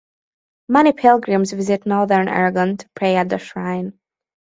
[0.67, 3.93] Many pilgrims visit northern Aragon to pray at the shrine.